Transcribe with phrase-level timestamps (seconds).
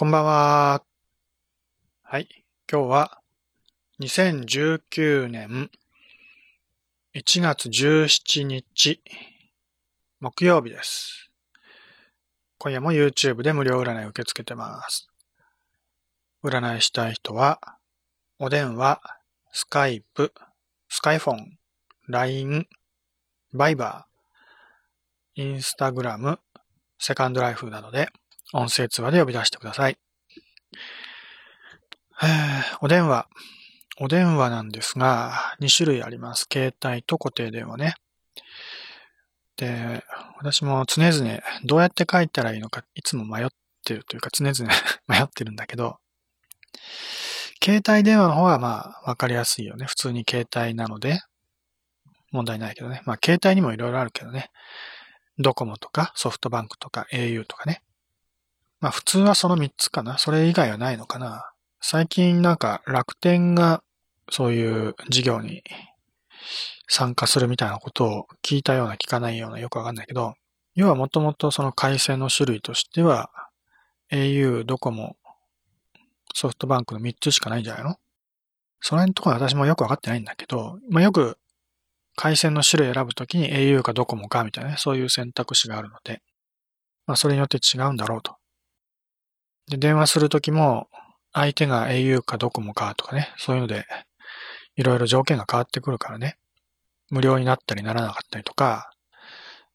[0.00, 0.82] こんばんは。
[2.04, 2.26] はい。
[2.72, 3.20] 今日は
[4.00, 5.70] 2019年
[7.14, 9.02] 1月17日
[10.20, 11.30] 木曜日です。
[12.56, 15.10] 今夜も YouTube で無料占い受け付けてます。
[16.42, 17.60] 占いしたい人は、
[18.38, 19.02] お電話、
[19.52, 20.32] スカイプ、
[20.88, 21.58] スカイフォン、
[22.08, 22.66] LINE、
[23.52, 26.40] バイバー、インスタグラム、
[26.98, 28.08] セカンドライフなどで
[28.52, 29.98] 音声通話で呼び出してください。
[32.80, 33.28] お電話。
[33.98, 36.46] お電話なんですが、2種類あります。
[36.50, 37.94] 携帯と固定電話ね。
[39.56, 40.02] で、
[40.38, 43.48] 私も常々どうやって書いたらいいのかいつも迷っ
[43.84, 44.72] てるというか常々
[45.06, 45.98] 迷ってるんだけど、
[47.62, 49.84] 携帯電話の方はまあわかりやすいよね。
[49.84, 51.20] 普通に携帯なので
[52.32, 53.02] 問題ないけどね。
[53.04, 54.50] まあ携帯にもいろいろあるけどね。
[55.38, 57.82] ドコモとかソフトバンクとか au とかね。
[58.80, 60.18] まあ普通はその3つかな。
[60.18, 61.52] それ以外はないのかな。
[61.80, 63.82] 最近なんか楽天が
[64.30, 65.62] そういう事業に
[66.88, 70.34] 参加するみたいなことを聞いたような聞かないようなよくわかんないけど、
[70.74, 73.30] 要はもともとその回線の種類としては
[74.10, 75.16] au、ドコモ、
[76.34, 77.96] ソフトバンクの3つしかないんじゃないの？
[78.80, 81.36] その辺のところは私もよくわかってないんだけど、まあよく
[82.16, 86.22] 回線の種類選ぶときに au かドコモかみたいなね、そういう選択肢があるので、
[87.06, 88.36] まあそれによって違うんだろうと。
[89.70, 90.88] で、電話するときも、
[91.32, 93.86] 相手が au かドコモかとかね、そういうので、
[94.74, 96.36] いろいろ条件が変わってくるからね、
[97.08, 98.90] 無料になったりならなかったりとか、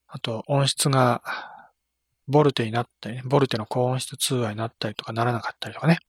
[0.07, 1.21] あと音質が
[2.27, 5.99] ボルテになったりね、ボルテの高音質通話になったりとかならなかったりとかね、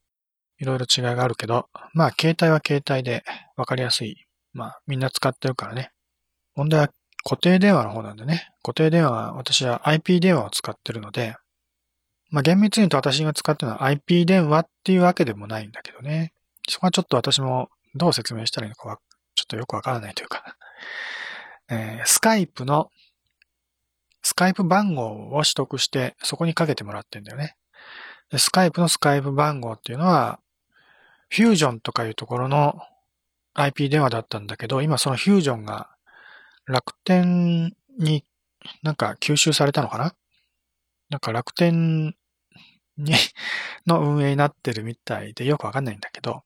[0.59, 3.25] いろいろ違いがあるけど、まあ携帯は携帯で
[3.57, 4.17] わかりやすい。
[4.53, 5.91] まあみんな使ってるからね。
[6.55, 6.91] 問題は
[7.23, 8.49] 固定電話の方なんでね。
[8.63, 11.37] 固定電話は私は IP 電話を使ってるので、
[12.37, 16.35] まあ厳密に言うと私が使ってるのは IP 電話っていうわけでもないんだけどね。
[16.69, 18.99] そこはちょっと私もどう説明したらいいのかは
[19.35, 20.55] ちょっとよくわからないというか、
[21.71, 22.91] えースカイプの
[24.21, 27.57] スカイプ番号を取得してそこにかけてもらってんだよね。
[28.31, 30.39] でスカイプのスカイプ番号っていうのは、
[31.31, 32.79] フュージョンとかいうところの
[33.55, 35.89] IP 電話だったんだけど、今そのフュージョンが
[36.67, 38.27] 楽天に
[38.83, 40.15] なんか吸収されたのかな？
[41.09, 42.15] なんか楽天
[42.99, 43.15] に
[43.87, 46.43] の運営になってるみたいでよくわかんないんだけど、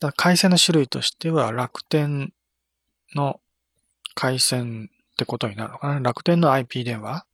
[0.00, 2.32] だから回線の種類としては楽天
[3.14, 3.40] の
[4.14, 6.00] 回線ってことになるのかな？
[6.00, 7.24] 楽天の IP 電話？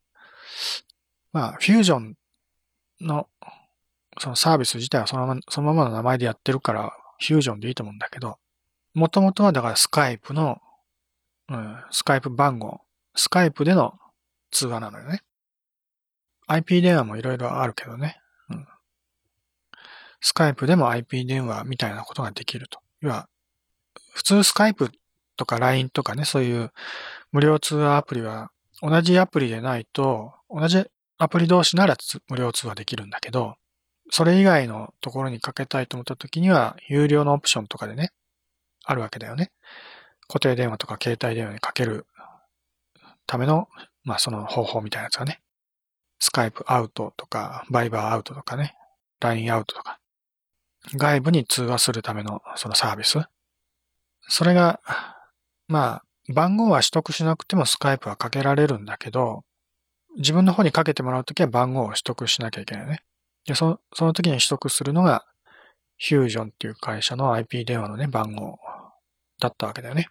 [1.33, 2.17] まあ、フュージョン
[3.01, 3.29] の
[4.19, 8.39] そのサービス自体はそのままそのままの名前でやってるから、フュージョンでいいと思うんだけど、
[8.95, 10.61] もともとはだからスカイプの、
[11.49, 12.81] うん、スカイプ番号、
[13.15, 13.95] スカイプでの
[14.51, 15.23] 通話なのよね。
[16.49, 18.21] IP 電話もいろいろあるけどね。
[20.21, 22.81] スカイプでも IP 電話みたいなことができると。
[23.01, 23.29] 要は、
[24.13, 24.91] 普通スカイプ
[25.37, 26.71] とか LINE とかね、そういう
[27.33, 28.51] 無料通話アプリは
[28.83, 30.85] 同じアプリでないと、同じ
[31.19, 31.97] アプリ同士なら
[32.29, 33.57] 無料通話できるんだけど、
[34.11, 38.11] それ以外のところにかけたいと思った時には、有料のオプションとかでね、
[38.85, 39.53] あるわけだよね。
[40.27, 42.07] 固定電話とか携帯電話にかける
[43.27, 43.69] ための、
[44.03, 45.41] まあその方法みたいなやつがね、
[46.19, 48.75] スカイプアウトとか、バイバーアウトとかね、
[49.21, 50.00] LINE アウトとか、
[50.95, 53.19] 外部に通話するためのそのサービス。
[54.29, 54.81] それが、
[55.69, 59.45] まあ、番号は取得しなくてもスカイプはかけられるんだけど、
[60.17, 63.03] 自分の方にかけてもらうときは番号を取得しなきゃいけないね。
[63.47, 65.25] で、そのその時に取得するのが、
[65.99, 68.59] フュージョンっていう会社の IP 電話のね、番号
[69.39, 70.09] だったわけだよね。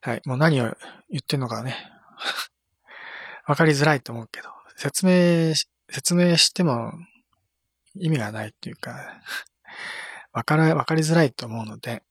[0.00, 0.22] はい。
[0.24, 0.64] もう何を
[1.10, 1.76] 言ってんのかね。
[3.46, 5.54] わかりづらいと思うけど、説明、
[5.90, 6.92] 説明しても
[7.94, 9.20] 意味がないっていうか、
[10.32, 12.02] わから、わかりづらいと思うので、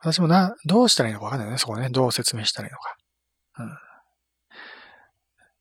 [0.00, 1.88] 私もな、どうしたらいいのかわかんないね、そこね。
[1.88, 2.96] どう説明したらいいのか。
[3.58, 3.78] うん。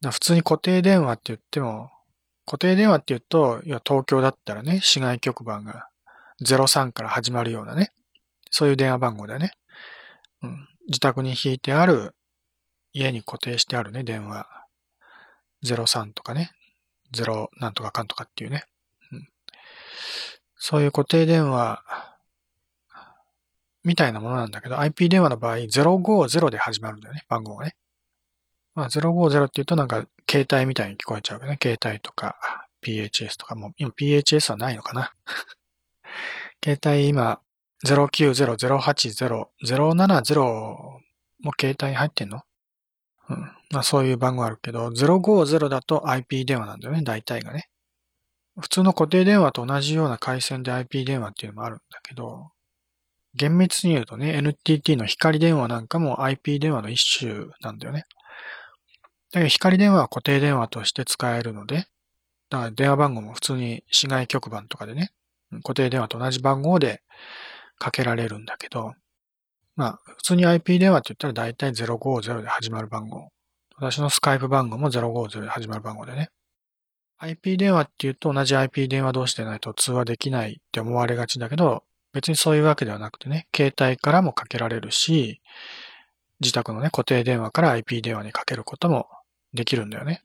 [0.02, 1.92] だ普通に固定電話って言っても、
[2.46, 5.88] 固定電話って言うと、いや東京だったらね、市外局番が
[6.44, 7.92] 03から始まるようなね、
[8.52, 9.54] そういう電話番号だよね。
[10.42, 10.68] うん。
[10.88, 12.14] 自宅に引いてある、
[12.92, 14.46] 家に固定してあるね、電話。
[15.64, 16.52] 03とかね、
[17.14, 18.66] 0なんとかかんとかっていうね。
[19.12, 19.28] うん。
[20.66, 21.84] そういう固定電話、
[23.84, 27.76] みたいなものなんだけど、IP 電話の場合、050で始まるんだよね、番号がね。
[28.74, 31.60] まあ、050って言うとなんか、携帯みたいに聞こえちゃうけどね。
[31.62, 32.38] 携帯とか、
[32.82, 35.14] PHS とかも、今 PHS はないのかな。
[36.64, 37.42] 携帯今、
[37.86, 41.02] 090、080、070も
[41.60, 42.42] 携帯に入ってんの？
[43.28, 43.52] うん。
[43.72, 47.68] まあそういう番号あるけど、050だと IP 電話なんだよね、大体がね。
[48.60, 52.52] 普通の固定電話と同じような回線で IP 電話っていうのもあるんだけど、
[53.36, 58.06] 厳密に言うとね、NTT の光電話なんかも IP 電話の一種なんだよね。
[59.32, 61.88] だけど光電話は固定電話として使えるので、
[62.50, 65.12] だから電話番号も普通に市外局番とかでね、
[65.64, 67.02] 固定電話と同じ番号で
[67.80, 68.94] かけられるんだけど、
[69.76, 73.30] まあ、普通に IP 電話って言ったら大体050で始まる番号。
[73.76, 76.30] 私のスカイプ番号も050で始まる番号でね。
[77.24, 85.42] IP 電話って言うと同じ IP 電話同士でないと通話できないって思われがちだけど、別にそういうわけではなくてね、携帯からもかけられるし、
[86.42, 89.08] 自宅のね、固定電話から IP 電話にかけることも
[89.54, 90.24] できるんだよね。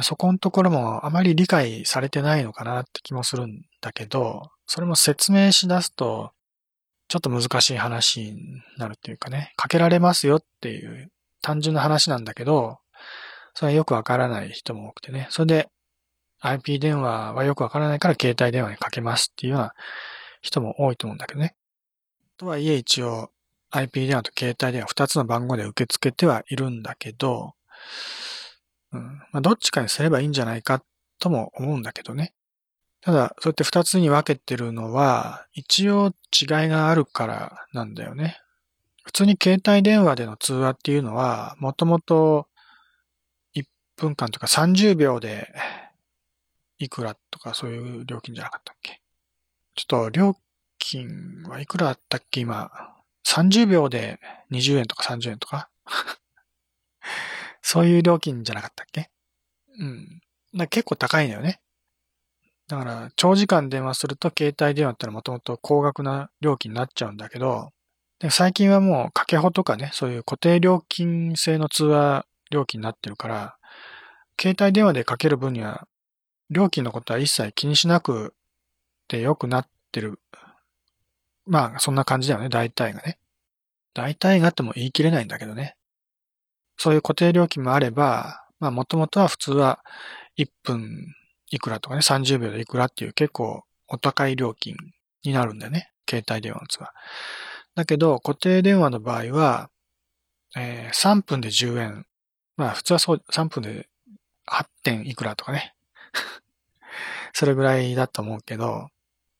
[0.00, 6.32] そこのところもあまり理解されてないのかなって気もするんだけど、それも説明し出すと、
[7.08, 11.10] ちょっと難しい話になるっていうかね、かけられますよっていう
[11.40, 12.78] 単純な話なんだけど、
[13.54, 15.26] それはよくわからない人も多くてね。
[15.30, 15.68] それで
[16.42, 19.74] IP 電話はよくわからないから携帯電話にかけますっていうような
[20.40, 21.54] 人も多いと思うんだけどね。
[22.36, 23.30] とはいえ一応
[23.70, 27.54] IP 電話と携帯電話2つの番号で受け付けてはいるんだけど、
[28.92, 29.22] うん。
[29.32, 30.82] まあ、どっちかにすればいいんじゃないか
[31.18, 32.34] とも思うんだけどね。
[33.00, 38.38] ただ、そうやって2つに分けてるのは、一応違いがあるからなんだよね。
[39.04, 42.46] 普通に携帯電話での通話っていうのは、もともと
[43.56, 43.64] 1
[43.96, 45.52] 分間とか30秒で
[46.84, 49.00] いくらとかそういう料金じゃなかったっけ？
[49.74, 50.36] ちょっと料
[50.78, 52.40] 金はいくらだったっけ？
[52.40, 52.70] 今。
[53.24, 54.18] 30秒で
[54.50, 55.68] 20円とか30円とか？
[57.62, 59.10] そういう料金じゃなかったっけ？
[59.78, 60.20] うん。
[60.54, 61.60] だ結構高いんだよね。
[62.68, 67.70] だから、長時間電話すると携帯電話ってのはもともと高額な料金になっちゃうんだけど、
[68.18, 73.56] で最近はもう、かけほとかね、そういう固定料金制の通話料金になってるから、
[74.40, 75.86] 携帯電話でかける分には、
[76.52, 78.34] 料金のことは一切気にしなく
[79.08, 80.20] て良くなってる。
[81.46, 83.18] まあ、そんな感じだよね、大体がね。
[83.94, 85.76] 大体がっても言い切れないんだけどね。
[86.76, 89.80] そういう固定料金もあれば、まあ、もともとは普通は
[90.38, 91.14] 1分
[91.50, 94.76] いくらとかね、30秒でいくらっていう結構お高い料金
[95.24, 95.90] になるんだよね。
[96.08, 96.92] 携帯電話の通話。
[97.74, 99.70] だけど、固定電話の場合は、
[100.56, 102.06] えー、3分で10円。
[102.56, 103.88] まあ、普通はそう、3分で
[104.46, 105.74] 8点いくらとかね。
[107.32, 108.88] それぐらいだと思うけど、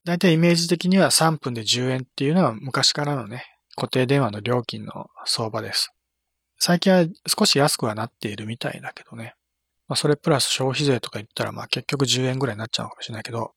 [0.05, 3.45] だいたいイメージ的には3分で10円っていうのは昔からのね、
[3.77, 5.93] 固定電話の料金の相場です。
[6.59, 9.35] 最近は少し安くはなっているみたいだけどね。
[9.89, 13.53] まあ、それプラス消費税とか言ったら、まあ結局10円ぐらいになっちゃうかもしれないけど、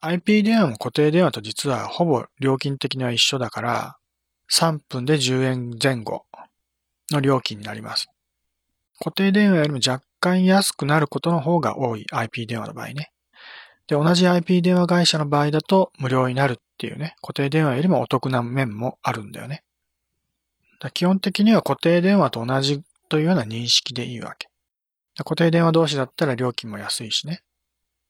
[0.00, 3.96] IP 電話も固定電話と実はほぼ料金的には一緒だから、
[4.52, 6.26] 3分で10円前後
[7.10, 8.08] の料金になります。
[8.98, 13.13] 固定電話よりも若干安くなることの方が多い IP 電話の場合ね。
[13.86, 19.62] で、同じ IP 電話会社の場合だと無料になるっていうね、固定電話よりもお得な面もあるんだよね。
[20.92, 24.48] 基本的には固定電話と同じというような認識でいいわけ。
[25.18, 27.42] 固定電話同士だったら料金も安いしね。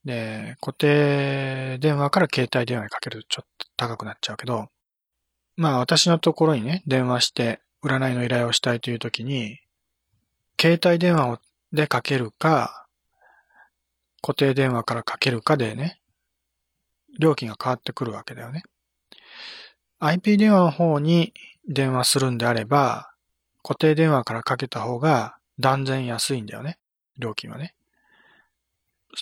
[0.05, 4.69] で、固定電話から携帯電話にかけるとちょっと高くなっちゃうけど、
[5.57, 9.61] まあ私のところにね、電話して占いの依頼をしたいという時に、
[10.61, 11.41] 携帯電話
[11.73, 12.84] でかけるか、
[14.25, 16.01] 固定電話からかけるかでね、
[17.21, 18.63] 料金が変わってくるわけだよね。
[19.99, 21.35] IP 電話の方に
[21.69, 23.13] 電話するんであれば、
[23.63, 26.79] 固定電話からかけた方が断然安いんだよね。
[27.19, 27.75] 料金はね。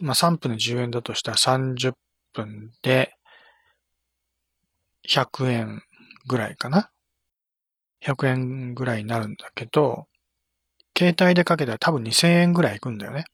[0.02, 1.94] まあ、3分で10円だとしたら30
[2.32, 3.12] 分で
[5.08, 5.82] 100円
[6.28, 6.92] ぐらいかな。
[8.04, 10.06] 100円ぐらいになるんだけど、
[10.96, 13.24] 携帯でかけたら多分2000円ぐらいいくんだよね。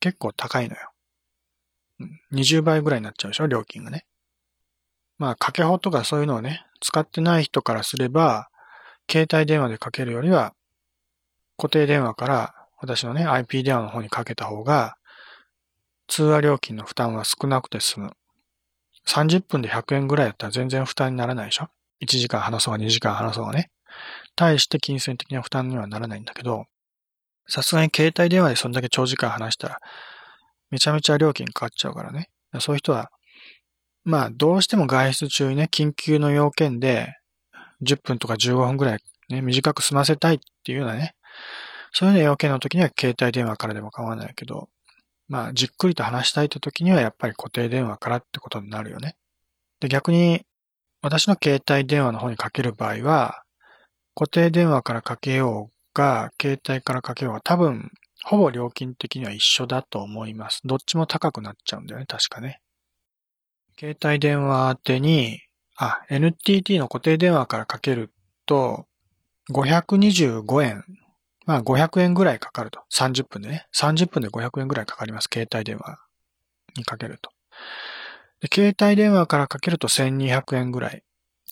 [0.00, 0.87] 結構高いのよ。
[2.32, 4.04] 20倍ぐらいになっちゃうでしょ料金がね。
[5.18, 8.48] まあ、かけほとかそういうのをね、使ってない人からすれば、
[9.10, 10.54] 携帯電話でかけるよりは、
[11.56, 14.96] 固定電話から私のね、IP 電話の方にかけた方が、
[16.06, 18.12] 通話料金の負担は少なくて済む。
[19.06, 21.68] 30分で100円ぐらいだったら全然負担にならないでしょ
[22.00, 23.70] ?1 時間話そうが2時間話そうがね。
[24.36, 26.66] 対して金銭的な負担にはならないんだけど、
[27.48, 29.80] さすがに携帯電話でそんだけ長時間話したら、
[30.70, 32.30] めちゃめちゃ料金かかっちゃうからね。
[32.60, 33.10] そういう人は、
[34.04, 37.14] まあ、どうしても外出中にね、緊急の要件で、
[37.82, 38.98] 10分とか15分ぐらい
[39.28, 41.14] ね、短く済ませたいっていうようなね、
[41.92, 44.68] そういうような要件の時には携帯電話からでも構わないけど、
[45.28, 49.16] まあ、じっくりと話したいって時にはやっぱり固定電話からってことになるよね。
[49.80, 50.42] で、逆に、
[51.02, 53.42] 私の携帯電話の方にかける場合は、
[54.14, 57.92] 固定電話からかけようが、携帯からかけようが、多分、
[58.24, 60.60] ほぼ料金的には一緒だと思います。
[60.64, 62.60] どっちも高くなっちゃうんだよね、確かね。
[63.78, 65.40] 携帯電話宛てに、
[65.76, 68.12] あ、NTT の固定電話からかける
[68.46, 68.86] と、
[69.50, 70.84] 525円。
[71.46, 72.80] まあ500円ぐらいかかると。
[72.92, 73.66] 30分でね。
[73.74, 75.28] 30分で500円ぐらいかかります。
[75.32, 75.98] 携帯電話
[76.76, 77.30] にかけると。
[78.40, 81.02] で携帯電話からかけると1200円ぐらい。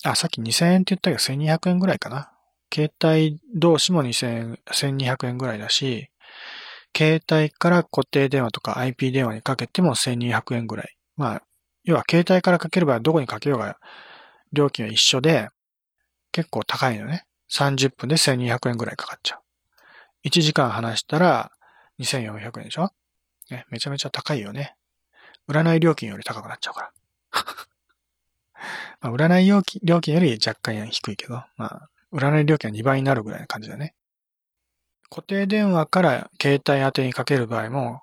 [0.03, 2.31] あ、さっき2000円って言ったけど1200円ぐらいかな。
[2.73, 6.09] 携帯同士も2000円、1200円ぐらいだし、
[6.97, 10.97] 携帯から固定電話とか IP 電話にかけても1200円ぐらい。
[11.15, 11.43] まあ、
[11.83, 13.77] 要は携帯からかければどこにかけようが
[14.51, 15.49] 料金は一緒で、
[16.31, 17.25] 結構高いのね。
[17.51, 20.27] 30分で1200円ぐらいかかっちゃう。
[20.27, 21.51] 1時間話したら
[21.99, 22.89] 2400円でしょ？
[23.51, 24.75] ね、めちゃめちゃ高いよね。
[25.47, 26.91] 占い料金より高くなっちゃうから。
[29.01, 29.47] まあ、占い
[29.83, 33.93] 料金より若干低いけど、まあ、占い料金は2倍になるぐらいな感じだね。
[35.09, 38.01] 固定電話から携帯宛てにかける場合も、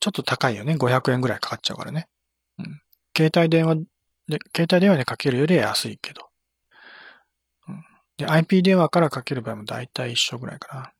[0.00, 0.74] ちょっと高いよね。
[0.74, 2.08] 500円ぐらいかかっちゃうからね。
[2.58, 2.80] うん。
[3.16, 3.76] 携帯電話
[4.28, 6.28] で、携帯電話でかけるより安いけど。
[7.68, 7.84] うん。
[8.16, 10.92] で、IP 電話からかける場合も大体一緒ぐらいかな。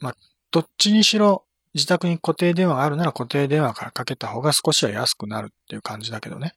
[0.00, 0.16] まあ、
[0.50, 6.54] どっちにしろ自宅に固定電話があるなら固定電話からかけた方が少しは安くなるっていう感じだけどね。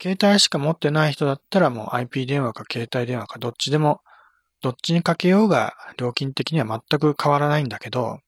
[0.00, 4.00] 携帯しか持ってない人だったらもう IP 電話か携帯電話かどっちでも、
[4.60, 8.20] どっちにかけようが料金的には全く変わらないんだけど、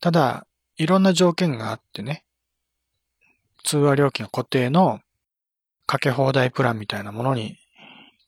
[0.00, 2.24] ただ、いろんな条件があってね、
[3.64, 5.00] 通話料金は固定の
[5.86, 7.58] かけ放題プランみたいなものに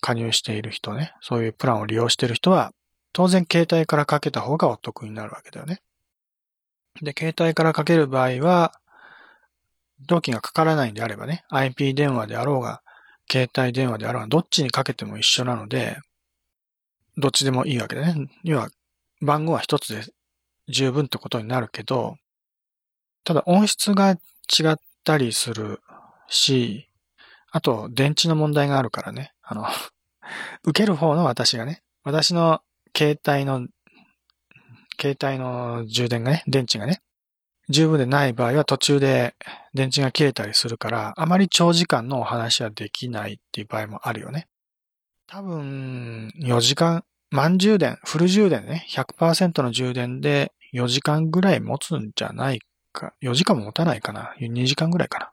[0.00, 2.72] 加入している人ね、そういうプランを利用している人は、
[3.12, 5.80] 当然携帯からかけた方がお得になるわけだよね。
[7.02, 8.72] で、携帯からかける場合は、
[10.08, 12.82] 料金がかからないんであればね、IP 電話であろうが、
[13.30, 15.98] 携帯電話であろうが、どっちにかけても一緒なので、
[17.18, 18.28] どっちでもいいわけだね。
[18.44, 18.70] 要は、
[19.20, 20.02] 番号は一つで
[20.68, 22.16] 十分ってことになるけど、
[23.24, 24.16] ただ音質が違
[24.70, 25.80] ったりする
[26.28, 26.88] し、
[27.50, 29.32] あと、電池の問題があるからね。
[29.42, 29.66] あの
[30.62, 32.62] 受ける方の私がね、私の
[32.96, 33.66] 携帯の、
[35.00, 37.02] 携帯の充電がね、電池がね、
[37.68, 39.34] 十分でない場合は途中で
[39.74, 44.48] 電池が切れたりするから、あまり長時間のお話はできないっていう場合もあるよね。
[45.30, 52.60] 多分、4時間、満充電、フル充電ね、100%の充電で4時間ぐらい持つんじゃない
[52.94, 53.12] か。
[53.22, 54.34] 4時間も持たないかな。
[54.40, 55.32] 2時間ぐらいかな。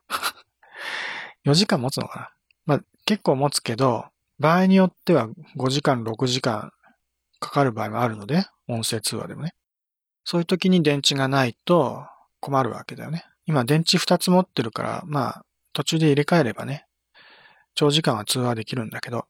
[1.49, 2.29] 4時間持つのかな。
[2.65, 6.73] まあ、結構持つけど、場合によっては5時間、6時間
[7.39, 9.53] かかる場合もあるので、音声通話でもね。
[10.25, 12.05] そういう時に電池がないと、
[12.41, 13.23] 困るわけだよね。
[13.45, 16.85] 今電池2つ持ってるから、まあ、途中で入れ替えればね、
[17.75, 19.25] 長時間は通話できるんだけど、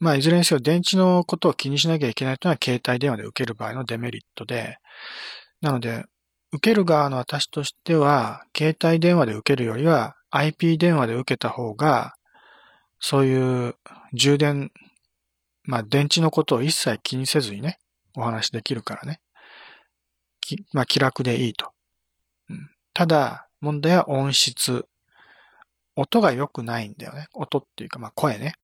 [0.00, 4.78] まあ、いずれにせよ電池のことを気にしなきゃいけないというのは携帯電話で受ける場合のデメリットで、
[5.60, 6.04] なので、
[6.52, 12.14] 受ける側の私としては、携帯電話で受けるよりは IP 電話で受けた方が、
[13.00, 13.74] そういう
[14.14, 14.70] 充電、
[15.64, 17.78] まあ電池のことを一切気にせずにね、
[18.16, 19.20] お話できるからね。
[20.72, 21.72] まあ気楽でいいと。
[22.94, 24.86] ただ、問題は音質。
[25.96, 27.26] 音が良くないんだよね。
[27.34, 28.54] 音っていうか、まあ声ね。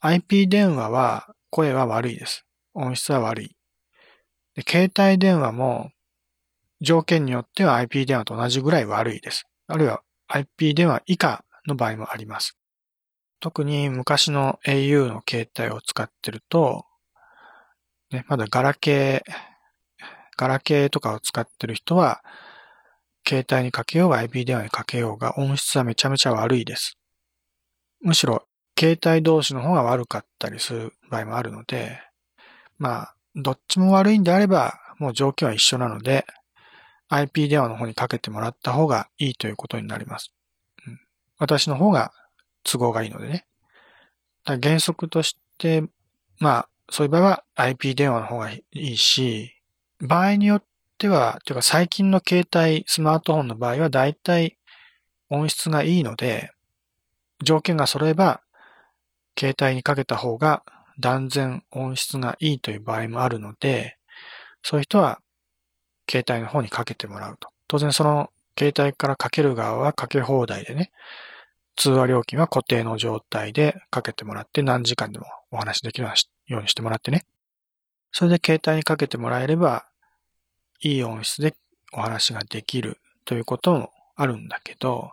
[0.00, 2.44] IP 電話は声は悪いです。
[2.74, 3.56] 音質は悪い。
[4.54, 5.90] で携帯電話も
[6.80, 9.46] 条件によっては IP 電話と同じぐらい悪いです。
[9.66, 12.56] あるいは IP 電話以下の場合もあります。
[13.40, 16.84] 特に昔の au の携帯を使ってると、
[18.10, 19.32] ね、まだガラケー、
[20.36, 22.22] ガラケーとかを使ってる人は、
[23.26, 26.96] 携帯にかけようが IP 電話にかけようが音質はめちゃめちゃ悪いです。
[28.00, 28.45] むしろ
[28.78, 31.98] 携帯同士の方が悪かったりする場合もあるので、
[32.78, 36.26] まあ、どっちも悪いんであれば、もう条件は一緒なので、
[37.08, 40.32] IP 電話の方にかけてもらった方がいいということになります。
[40.86, 41.00] うん、
[41.38, 42.12] 私の方が
[42.64, 43.46] 都合がいいのでね。
[44.44, 45.82] 原則として、
[46.38, 49.52] まあ、そういう場合は IP 電話の方がいいし、
[50.00, 50.64] 場合によっ
[50.98, 54.58] ては、というか最近の携帯、スマートフォンの場合は大体
[55.30, 56.52] 音質がいいので、
[57.42, 58.40] 条件が揃えば、
[59.38, 60.62] 携帯にかけた方が
[60.98, 63.96] 断然音質がいいという場合もあるので、
[64.62, 65.20] そういう人は
[66.10, 67.48] 携帯の方にかけてもらうと。
[67.68, 70.90] 当然その携帯からかける側はかけ放題でね、
[71.76, 76.08] 通話料金は固定の状態でかけてもらって何時間でもお話できる
[76.46, 77.26] ようにしてもらってね。
[78.12, 79.86] それで携帯にかけてもらえれば
[80.80, 81.54] いい音質で
[81.92, 85.10] お話ができるということもあるんだけど、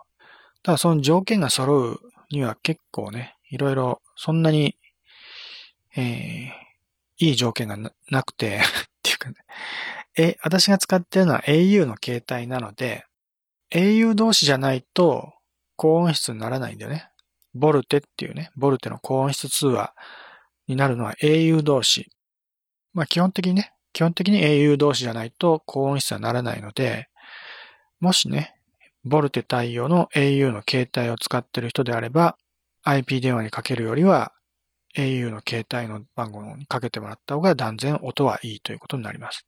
[0.62, 2.00] ただその条件が揃う
[2.30, 4.76] には結構ね、いろいろそんなに、
[5.96, 7.76] えー、いい条件が
[8.10, 8.60] なくて っ
[9.02, 9.36] ていうかね、
[10.16, 13.04] え、私が使ってるのは au の携帯なので、
[13.70, 15.34] au 同士じゃないと
[15.76, 17.08] 高音質にならないんだよね。
[17.54, 19.94] ボルテっていうね、ボルテの高音質通話
[20.66, 22.10] になるのは au 同士。
[22.92, 27.08] まあ基本的にね、基本的に au 同士じゃないと高音質はならないので、
[28.00, 28.54] もしね、
[29.04, 32.36] ボルテ対応の au の携帯を使ってる人であれば、
[32.84, 34.32] IP 電話にかけるよりは
[34.96, 39.46] au の携帯の番号にかけてもらった方が断然音はいいということになります。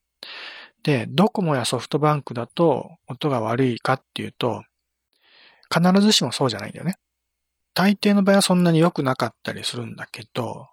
[0.82, 4.62] で、ドコモやソフトバンクだと音が悪いかっていうと、
[5.72, 6.96] 必ずしもそうじゃないんだよね。
[7.74, 10.68] 大抵の場合はそんなに良くなかったりするんだけど、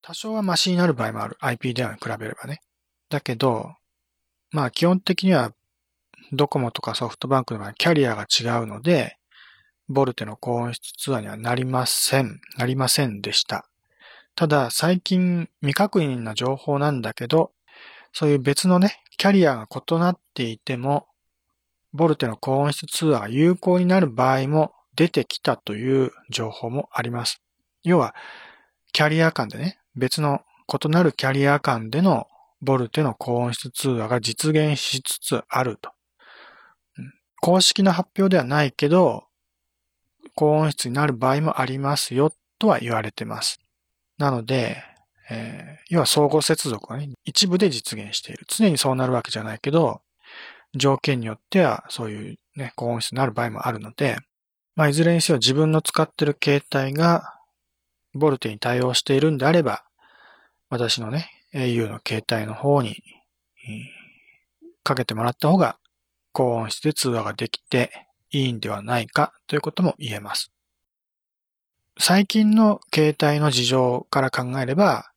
[0.00, 1.36] 多少はマシになる場合もある。
[1.40, 2.60] IP 電話に比べればね。
[3.08, 3.74] だけど、
[4.50, 5.52] まあ基本的には
[6.32, 9.16] ドコモとかソフトバンクの場合キャリアが違うので、
[9.92, 12.40] ボルテの高音質ツアーにはなりません。
[12.56, 13.66] なりませんでした。
[14.34, 17.52] ただ最近未確認な情報なんだけど、
[18.12, 21.06] そういう別のね、キャリアが異なっていても、
[21.92, 27.42] ボルテの高音質ツアーが有効になる場合も出てきたという情報もあります。
[27.84, 28.14] 要は、
[28.92, 32.26] キャリア間でね、別の異なるキャリア間での
[32.60, 35.90] ボルテの高音質通話が実現しつつあると。
[37.40, 39.24] 公式な発表ではないけど、
[40.34, 43.60] 高音質になる場合もありますよとは言われてます。
[44.18, 44.82] なので、
[45.30, 48.44] えー、要は相互接続がね、一部で実現している。
[48.48, 50.00] 常にそうなるわけじゃないけど、
[50.74, 54.18] 条件によってはそういうね、高音質になる場合もあるので、
[54.74, 57.38] まあ、いずれにせよ自分の使ってる携帯が
[58.14, 59.84] ボルテに対応しているんであれば、
[60.70, 63.02] 私のね、au の携帯の方に、
[64.82, 65.78] かけてもらった方が
[66.32, 70.50] 高音質で通話ができていいんではないかということも言えます。
[71.98, 75.12] 最近の携帯の事情から考えれば、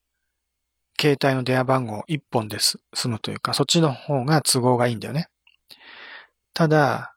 [0.99, 5.29] 携帯の電話番号1本で済むというか、そっちの方が都合がいいんだよね。
[6.53, 7.15] ただ、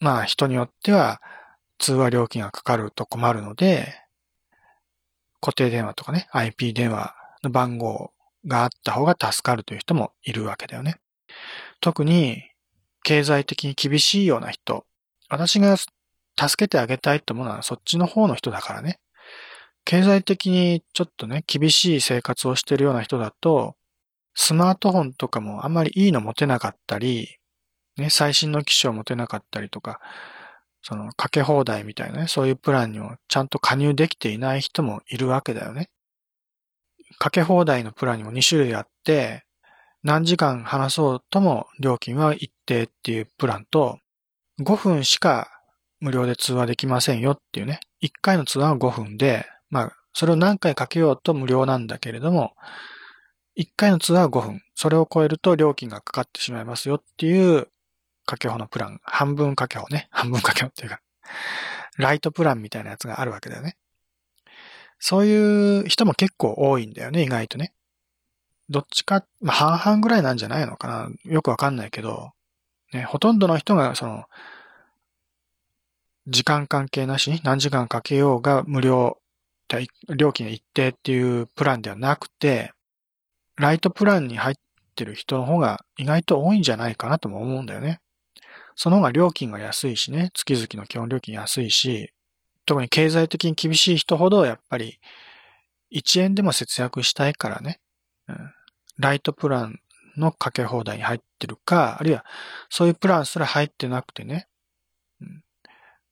[0.00, 1.20] まあ人によっては
[1.78, 3.94] 通話料金がかかると困るので、
[5.40, 8.12] 固定電話とかね、IP 電話の番号
[8.46, 10.96] があった方が助かるという人もいるわけだよね。
[11.80, 12.42] 特に
[13.02, 14.86] 経済的に厳しいような人、
[15.28, 15.90] 私が助
[16.56, 18.98] けてあげたいと思うのはそっちの方の人だからね。
[19.84, 23.76] 経済的にちょっとね、厳しい生活をしてるような人だと、
[24.34, 27.36] スマートフォンとかもあんまりいいの持てなかったり、
[27.96, 30.00] ね、最新の機種を持てなかったりとか、
[30.82, 35.90] そのかけ放題みたいなね、そういうプランにもちゃんと加入できていない人もいるわけだよね。
[37.18, 39.44] かけ放題のプランにも2種類あって、
[40.02, 43.98] 何時間話そうとも料金は一定っていうプランと、
[44.60, 45.48] 5分しか
[46.00, 47.80] 無料で通話できませんよっていうね。
[48.02, 52.54] 1回の通話は5分で、まあ、それを何回かけようと無料なんだけれども、
[53.58, 54.62] 1回の通話は5分。
[54.74, 57.68] それを超えると料金がかかってしまいますよっていう
[58.24, 60.08] かけほのプラン、半分かけほね。
[60.10, 61.00] 半分かけほっていうか、
[61.98, 63.76] ライトプランみたいなやつがあるわけだよね。
[64.98, 67.72] そういう人も結構多いんだよね、意外とね。
[68.70, 71.10] どっちか、まあ半々ぐらいなんじゃないのかな。
[71.24, 72.30] よくわかんないけど、
[72.92, 74.24] ね、ほとんどの人がその、
[76.26, 79.18] 時間関係なしに何時間かけようが無料、
[80.16, 82.72] 料金一定っていうプランではなくて、
[83.56, 84.56] ライトプランに入っ
[84.94, 88.00] てる人の方が意外と多いんじゃないかなとも思うんだよね。
[88.76, 92.12] その方が料金が安いしね、月々の基本料金安いし、
[92.66, 95.00] 特に経済的に厳しい人ほどやっぱり
[95.92, 97.80] 1円でも節約したいからね、
[98.28, 98.52] うん、
[99.00, 99.80] ライトプラン
[100.16, 102.24] のかけ放題に入ってるか、あるいは
[102.68, 104.46] そういうプランすら入ってなくてね、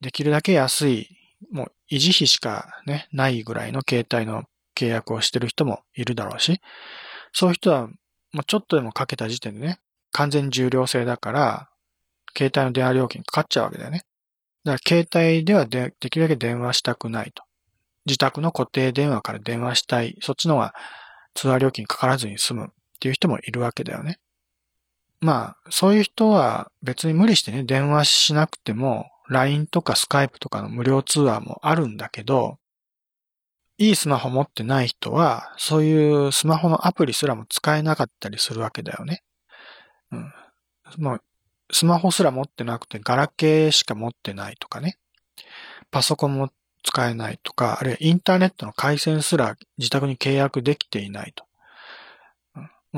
[0.01, 1.09] できるだけ安い、
[1.53, 6.61] もう維持費しかね、ないぐらいの携帯の契約をしてる人もいるだろうし、
[7.33, 7.89] そういう人は
[8.33, 9.81] もうちょっとでもかけた時点でね、
[10.13, 11.69] 完全重量制だから、
[12.37, 14.05] 携帯の電話料金かかっちゃうわけだよね。
[14.65, 17.43] だから携帯ではでできるだけ電話したくないと。
[18.07, 20.17] 自宅の固定電話から電話したい。
[20.23, 20.75] そっちの方が
[21.35, 24.19] 通話料金かからずに済むっていう人もいるわけだよね。
[25.21, 32.59] まあ、そういう人は別に無理してね、電話しなくても、LINE とか Skype とかの無料通話もあるんだけど、
[33.79, 39.23] いいスマホ持ってない人は、そういうスマホのアプリすらも使えなかったりするわけだよね。
[40.11, 40.33] うん。
[40.99, 41.23] もう
[41.71, 44.99] スマホすら持ってなくて、ガラケーしか持ってないとかね。
[45.91, 46.51] パソコンも
[46.83, 51.48] 使えないとか、あるいはインターネットの回線すら自宅に契約できていないと。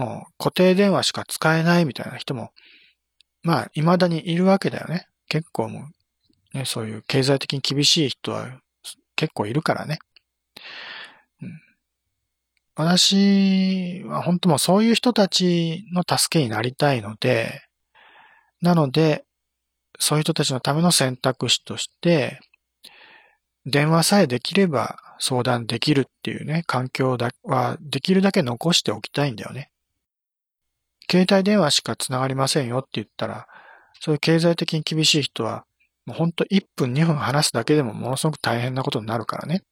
[0.00, 2.50] もう固定電話しか使えないみたいな人も、
[3.42, 5.06] まあ、未だにいるわけだよね。
[5.28, 5.88] 結構も
[6.54, 8.60] う、ね、そういう経済的に厳しい人は
[9.14, 9.98] 結構いるからね。
[11.42, 11.60] うん、
[12.76, 17.62] 私は本当もそういう人たちの助けになりたいので、
[18.62, 19.24] なので、
[19.98, 22.40] そういう人たちのための選択肢として、
[23.66, 29.69] 電話さえできれば相談できるっていうね、環境だはできるだけ残しておきたいんだよね。
[31.10, 33.48] 携帯電話しか繋がりませんよって言ったら、
[34.00, 35.64] そういう経済的に厳しい人は、
[36.06, 39.62] もうほんと1分2分話すだけでもものすごく大変なことになるからね。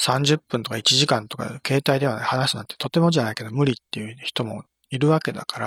[0.00, 5.58] 30分とか1時間とか携帯電話で話すなんてとてもじゃないけど無理っていう人もいるわけだか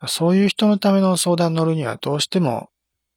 [0.00, 2.70] ら、そういう人のための相談乗るにはどうしても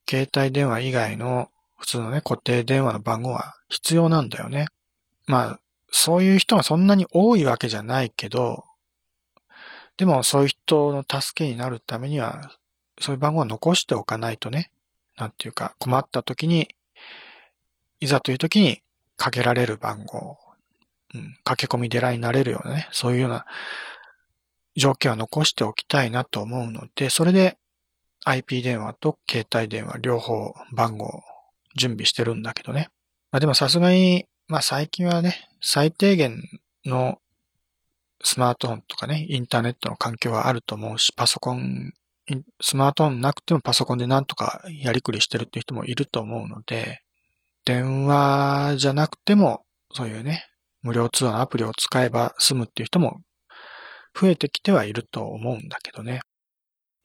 [0.10, 4.68] 携帯電話以外の普通のね、固定電話の番号は必要なんだよね。
[5.28, 5.60] まあ、
[5.92, 8.66] そういう人がそんなに多いわけじゃないけど、
[9.98, 12.52] でもそういう人の助けになるためには、
[13.00, 14.72] そういう番号は残しておかないとね、
[15.18, 16.68] なんていうか困った時に、
[18.00, 18.82] いざという時に
[19.18, 20.38] かけられる番号、
[21.14, 23.46] うん、駆け込み寺になれるようなね、そういうような
[24.76, 27.58] 条件は残しておきたいなと思うので、それで
[28.26, 31.24] IP 電話と携帯電話両方番号
[31.76, 32.90] 準備してるんだけどね。
[33.32, 36.42] まあでもさすがに、まあ最近はね、最低限
[36.86, 37.20] の
[38.24, 41.92] スマートフォンとかね、インターネットの環境はあると思うし、パソコン、
[42.62, 47.02] スマートフォンなくてもパソコンでなんとかやりくりしてるっていう人もいると思うので、
[47.66, 50.46] 電話じゃなくても、そういうね、
[50.82, 53.22] 無料通話のアプリを使えば済むっていう人も
[54.20, 56.22] 増えてきてはいると思うんだけどね。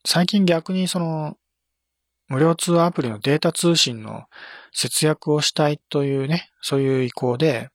[0.05, 1.35] 最近逆にその、
[2.27, 4.25] 無料通話アプリのデータ通信の
[4.71, 7.69] 節約をしたいというね、そういう意向で、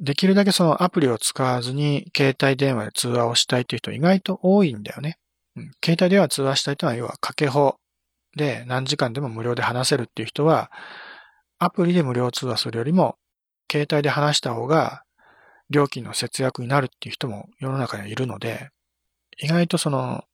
[0.00, 5.18] できるだけそのアプリを使わずに携帯電話で通話をしたいという人意外と多いんだよね。
[5.56, 7.76] うん、携帯電話通話したいというのは要はかけ法
[8.36, 10.70] で何時間でも無料で話せるっていう人は、
[11.58, 13.16] アプリで無料通話するよりも、
[13.70, 15.02] 携帯で話した方が
[15.68, 18.70] 料金の節約になるっていう人も世の中にはいるので、
[19.38, 20.24] 意外とその、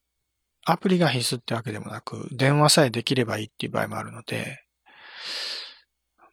[0.64, 4.62] アプリが必須ってわけでもなく、電話さえできればいいっていう場合もあるので、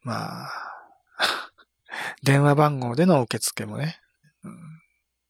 [0.02, 0.73] まあ、
[2.24, 4.00] 電話番号での受付もね、
[4.42, 4.58] うん、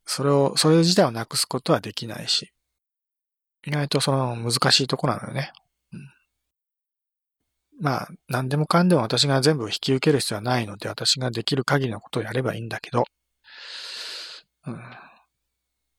[0.06, 2.52] それを、それ自体をなくすことはできないし、
[3.66, 5.52] 意外とその難しいとこなのよね。
[5.92, 6.00] うん、
[7.80, 13.04] まあ、何でもかんでも私が全部引き受ける必要はないので、私ができる限りのことをやればいいんだけど、
[14.66, 14.80] うん、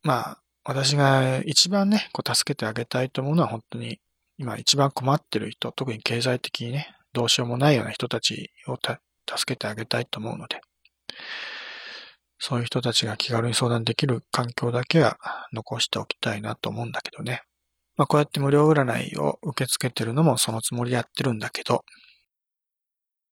[0.04, 4.00] まあ、私が一番ね、こう助けてあげたいと思うのは本当に
[4.38, 10.62] 今一番困ってる人、特に経済的にね、どうしようもないような人たちを助けてあげたいと思うので、
[12.40, 15.18] そういう人たちが気軽に相談できる環境だけは
[15.54, 17.42] 残しておきたいなと思うんだけどね。
[17.98, 21.84] まあこうやって無料占いを受け付けてるのもそのつもりでやってるんだけど、